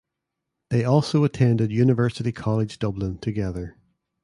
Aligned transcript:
They 0.71 0.83
also 0.83 1.23
attended 1.25 1.71
University 1.71 2.31
College 2.31 2.79
Dublin 2.79 3.19
together. 3.19 3.77